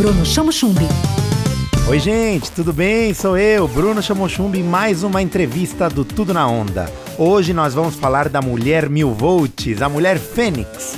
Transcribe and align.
Bruno 0.00 0.24
Chamo 0.24 0.50
Chumbi. 0.50 0.86
Oi, 1.86 1.98
gente, 1.98 2.50
tudo 2.52 2.72
bem? 2.72 3.12
Sou 3.12 3.36
eu, 3.36 3.68
Bruno 3.68 4.02
Chamochumbi, 4.02 4.60
em 4.60 4.62
mais 4.62 5.02
uma 5.02 5.20
entrevista 5.20 5.90
do 5.90 6.06
Tudo 6.06 6.32
na 6.32 6.48
Onda. 6.48 6.90
Hoje 7.18 7.52
nós 7.52 7.74
vamos 7.74 7.96
falar 7.96 8.30
da 8.30 8.40
mulher 8.40 8.88
mil 8.88 9.12
volts, 9.12 9.82
a 9.82 9.90
mulher 9.90 10.18
Fênix. 10.18 10.96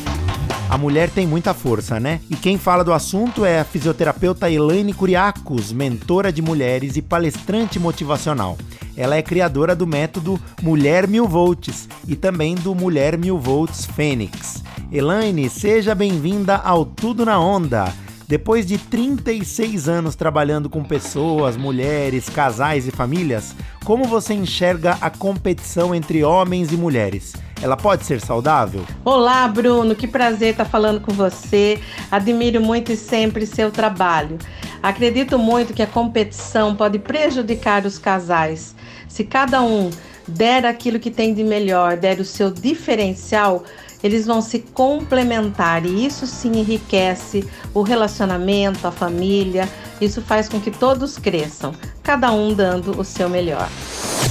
A 0.70 0.78
mulher 0.78 1.10
tem 1.10 1.26
muita 1.26 1.52
força, 1.52 1.98
né? 1.98 2.20
E 2.30 2.36
quem 2.36 2.56
fala 2.56 2.84
do 2.84 2.92
assunto 2.92 3.44
é 3.44 3.58
a 3.58 3.64
fisioterapeuta 3.64 4.48
Elaine 4.48 4.94
Curiacos, 4.94 5.72
mentora 5.72 6.32
de 6.32 6.40
mulheres 6.40 6.96
e 6.96 7.02
palestrante 7.02 7.80
motivacional. 7.80 8.56
Ela 8.96 9.16
é 9.16 9.22
criadora 9.22 9.74
do 9.74 9.84
método 9.84 10.40
Mulher 10.62 11.08
Mil 11.08 11.26
Volts 11.26 11.88
e 12.06 12.14
também 12.14 12.54
do 12.54 12.72
Mulher 12.72 13.18
Mil 13.18 13.36
Volts 13.36 13.84
Fênix. 13.84 14.62
Elaine, 14.92 15.50
seja 15.50 15.92
bem-vinda 15.92 16.54
ao 16.54 16.84
Tudo 16.84 17.26
na 17.26 17.40
Onda. 17.40 17.92
Depois 18.32 18.64
de 18.64 18.78
36 18.78 19.90
anos 19.90 20.16
trabalhando 20.16 20.70
com 20.70 20.82
pessoas, 20.82 21.54
mulheres, 21.54 22.30
casais 22.30 22.88
e 22.88 22.90
famílias, 22.90 23.54
como 23.84 24.04
você 24.04 24.32
enxerga 24.32 24.96
a 25.02 25.10
competição 25.10 25.94
entre 25.94 26.24
homens 26.24 26.72
e 26.72 26.76
mulheres? 26.78 27.34
Ela 27.60 27.76
pode 27.76 28.06
ser 28.06 28.22
saudável? 28.22 28.86
Olá, 29.04 29.46
Bruno, 29.48 29.94
que 29.94 30.08
prazer 30.08 30.52
estar 30.52 30.64
falando 30.64 31.02
com 31.02 31.12
você. 31.12 31.78
Admiro 32.10 32.58
muito 32.58 32.90
e 32.90 32.96
sempre 32.96 33.44
seu 33.44 33.70
trabalho. 33.70 34.38
Acredito 34.82 35.38
muito 35.38 35.74
que 35.74 35.82
a 35.82 35.86
competição 35.86 36.74
pode 36.74 36.98
prejudicar 36.98 37.84
os 37.84 37.98
casais. 37.98 38.74
Se 39.08 39.24
cada 39.24 39.60
um 39.60 39.90
der 40.26 40.64
aquilo 40.64 40.98
que 40.98 41.10
tem 41.10 41.34
de 41.34 41.44
melhor, 41.44 41.98
der 41.98 42.18
o 42.18 42.24
seu 42.24 42.50
diferencial, 42.50 43.62
eles 44.02 44.26
vão 44.26 44.40
se 44.40 44.58
complementar 44.58 45.86
e 45.86 46.04
isso 46.04 46.26
sim 46.26 46.52
enriquece 46.58 47.48
o 47.72 47.82
relacionamento, 47.82 48.86
a 48.86 48.90
família. 48.90 49.68
Isso 50.00 50.20
faz 50.20 50.48
com 50.48 50.60
que 50.60 50.70
todos 50.70 51.16
cresçam, 51.18 51.72
cada 52.02 52.32
um 52.32 52.52
dando 52.52 52.98
o 52.98 53.04
seu 53.04 53.28
melhor. 53.28 53.68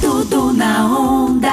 Tudo 0.01 0.51
na 0.51 0.85
onda. 0.85 1.51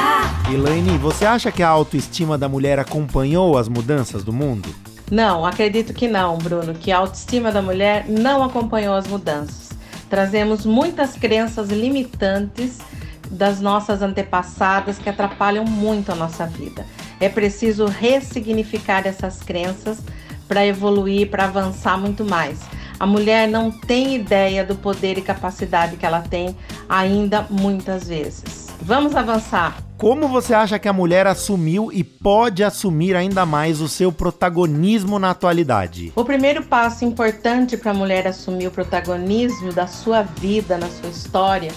Elaine, 0.53 0.98
você 0.98 1.25
acha 1.25 1.53
que 1.53 1.62
a 1.62 1.69
autoestima 1.69 2.37
da 2.37 2.48
mulher 2.48 2.78
acompanhou 2.78 3.56
as 3.56 3.69
mudanças 3.69 4.25
do 4.25 4.33
mundo? 4.33 4.69
Não, 5.11 5.47
acredito 5.47 5.95
que 5.95 6.09
não, 6.09 6.37
Bruno, 6.37 6.75
que 6.75 6.91
a 6.91 6.98
autoestima 6.98 7.53
da 7.53 7.62
mulher 7.62 8.06
não 8.09 8.43
acompanhou 8.43 8.95
as 8.95 9.06
mudanças. 9.06 9.71
Trazemos 10.11 10.67
muitas 10.67 11.12
crenças 11.12 11.69
limitantes 11.69 12.78
das 13.31 13.61
nossas 13.61 14.03
antepassadas 14.03 14.98
que 14.98 15.09
atrapalham 15.09 15.65
muito 15.65 16.11
a 16.11 16.15
nossa 16.15 16.47
vida. 16.47 16.84
É 17.21 17.29
preciso 17.29 17.87
ressignificar 17.87 19.07
essas 19.07 19.43
crenças 19.43 19.99
para 20.47 20.67
evoluir, 20.67 21.29
para 21.31 21.45
avançar 21.45 21.99
muito 21.99 22.25
mais. 22.25 22.61
A 22.99 23.07
mulher 23.07 23.47
não 23.47 23.71
tem 23.71 24.17
ideia 24.17 24.65
do 24.65 24.75
poder 24.75 25.19
e 25.19 25.23
capacidade 25.23 25.97
que 25.97 26.05
ela 26.05 26.21
tem 26.21 26.57
ainda 26.89 27.47
muitas 27.49 28.09
vezes. 28.09 28.69
Vamos 28.81 29.15
avançar. 29.15 29.77
Como 29.97 30.29
você 30.29 30.55
acha 30.55 30.79
que 30.79 30.89
a 30.89 30.93
mulher 30.93 31.27
assumiu 31.27 31.91
e 31.93 32.03
pode 32.03 32.63
assumir 32.63 33.15
ainda 33.17 33.45
mais 33.45 33.81
o 33.81 33.89
seu 33.89 34.13
protagonismo 34.13 35.19
na 35.19 35.31
atualidade? 35.31 36.13
O 36.15 36.25
primeiro 36.25 36.63
passo 36.63 37.05
importante 37.05 37.77
para 37.77 37.91
a 37.91 37.95
mulher 37.95 38.27
assumir 38.27 38.69
o 38.69 38.71
protagonismo 38.71 39.73
da 39.73 39.87
sua 39.87 40.23
vida, 40.23 40.79
na 40.79 40.89
sua 40.89 41.11
história, 41.11 41.73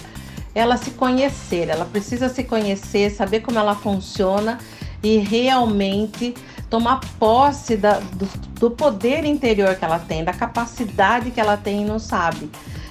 é 0.54 0.60
ela 0.60 0.76
se 0.76 0.92
conhecer. 0.92 1.68
Ela 1.68 1.84
precisa 1.84 2.28
se 2.28 2.44
conhecer, 2.44 3.10
saber 3.10 3.40
como 3.40 3.58
ela 3.58 3.74
funciona 3.74 4.58
e 5.02 5.18
realmente 5.18 6.34
tomar 6.70 7.00
posse 7.18 7.76
da, 7.76 7.98
do, 7.98 8.26
do, 8.58 8.70
poder 8.70 9.24
interior 9.24 9.74
que 9.74 9.84
ela 9.84 9.98
tem, 9.98 10.24
da 10.24 10.32
capacidade 10.32 11.30
que 11.30 11.40
ela 11.40 11.56
tem 11.56 11.82
e 11.82 11.84
não 11.84 11.98
sabe. 11.98 12.50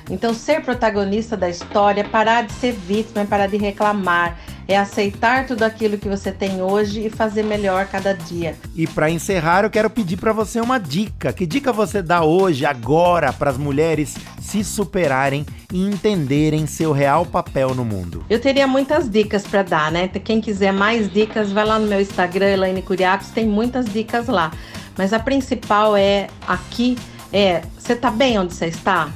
Então, 0.09 0.33
ser 0.33 0.61
protagonista 0.61 1.37
da 1.37 1.49
história, 1.49 2.03
parar 2.03 2.43
de 2.43 2.51
ser 2.53 2.73
vítima, 2.73 3.25
parar 3.25 3.47
de 3.47 3.57
reclamar, 3.57 4.37
é 4.71 4.77
aceitar 4.77 5.45
tudo 5.45 5.63
aquilo 5.63 5.97
que 5.97 6.07
você 6.07 6.31
tem 6.31 6.61
hoje 6.61 7.05
e 7.05 7.09
fazer 7.09 7.43
melhor 7.43 7.85
cada 7.87 8.13
dia. 8.13 8.55
E 8.75 8.87
para 8.87 9.09
encerrar, 9.09 9.63
eu 9.63 9.69
quero 9.69 9.89
pedir 9.89 10.17
para 10.17 10.31
você 10.31 10.61
uma 10.61 10.79
dica. 10.79 11.33
Que 11.33 11.45
dica 11.45 11.73
você 11.73 12.01
dá 12.01 12.23
hoje, 12.23 12.65
agora, 12.65 13.33
para 13.33 13.49
as 13.49 13.57
mulheres 13.57 14.15
se 14.39 14.63
superarem 14.63 15.45
e 15.73 15.85
entenderem 15.85 16.65
seu 16.65 16.91
real 16.91 17.25
papel 17.25 17.75
no 17.75 17.83
mundo? 17.83 18.23
Eu 18.29 18.39
teria 18.39 18.65
muitas 18.65 19.09
dicas 19.09 19.45
para 19.45 19.63
dar, 19.63 19.91
né? 19.91 20.07
Quem 20.07 20.39
quiser 20.39 20.71
mais 20.71 21.11
dicas, 21.11 21.51
vai 21.51 21.65
lá 21.65 21.77
no 21.77 21.87
meu 21.87 21.99
Instagram, 21.99 22.47
Elaine 22.47 22.81
Curiacos, 22.81 23.29
tem 23.29 23.45
muitas 23.45 23.85
dicas 23.85 24.27
lá. 24.27 24.51
Mas 24.97 25.11
a 25.11 25.19
principal 25.19 25.97
é 25.97 26.27
aqui 26.47 26.97
é, 27.33 27.61
você 27.77 27.95
tá 27.95 28.11
bem 28.11 28.37
onde 28.37 28.53
você 28.53 28.67
está? 28.67 29.09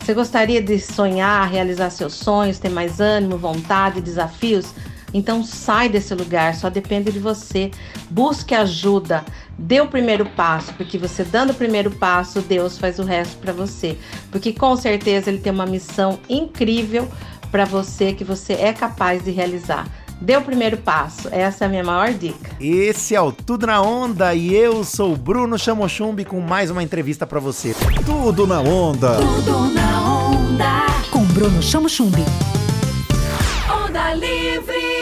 Você 0.00 0.14
gostaria 0.14 0.60
de 0.60 0.78
sonhar, 0.78 1.48
realizar 1.48 1.90
seus 1.90 2.14
sonhos, 2.14 2.58
ter 2.58 2.68
mais 2.68 3.00
ânimo, 3.00 3.38
vontade, 3.38 4.00
desafios? 4.00 4.74
Então 5.12 5.42
sai 5.44 5.88
desse 5.88 6.14
lugar, 6.14 6.54
só 6.54 6.70
depende 6.70 7.10
de 7.10 7.18
você. 7.18 7.70
Busque 8.10 8.54
ajuda, 8.54 9.24
dê 9.58 9.80
o 9.80 9.86
primeiro 9.86 10.24
passo, 10.24 10.72
porque 10.74 10.98
você 10.98 11.24
dando 11.24 11.50
o 11.50 11.54
primeiro 11.54 11.90
passo, 11.90 12.40
Deus 12.40 12.78
faz 12.78 12.98
o 12.98 13.04
resto 13.04 13.36
para 13.38 13.52
você. 13.52 13.98
Porque 14.30 14.52
com 14.52 14.76
certeza 14.76 15.30
ele 15.30 15.38
tem 15.38 15.52
uma 15.52 15.66
missão 15.66 16.18
incrível 16.28 17.08
para 17.50 17.64
você 17.64 18.12
que 18.12 18.24
você 18.24 18.54
é 18.54 18.72
capaz 18.72 19.24
de 19.24 19.30
realizar. 19.30 19.86
Dê 20.20 20.36
o 20.36 20.42
primeiro 20.42 20.76
passo, 20.76 21.28
essa 21.32 21.64
é 21.64 21.66
a 21.66 21.70
minha 21.70 21.82
maior 21.82 22.12
dica. 22.12 22.50
Esse 22.60 23.14
é 23.14 23.20
o 23.20 23.32
Tudo 23.32 23.66
na 23.66 23.80
Onda 23.80 24.34
e 24.34 24.54
eu 24.54 24.84
sou 24.84 25.16
Bruno 25.16 25.58
Chamochumbi 25.58 26.26
com 26.26 26.40
mais 26.40 26.70
uma 26.70 26.82
entrevista 26.82 27.26
para 27.26 27.40
você. 27.40 27.74
Tudo 28.04 28.46
na 28.46 28.60
Onda. 28.60 29.16
Tudo 29.16 29.72
na 29.72 29.90
onda. 30.02 30.86
Com 31.10 31.24
Bruno 31.24 31.62
Chamo 31.62 31.88
Chumbi. 31.88 32.24
Onda 33.72 34.12
Livre. 34.14 34.99